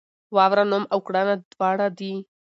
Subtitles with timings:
[0.35, 2.13] واوره نوم او کړنه دواړه دي.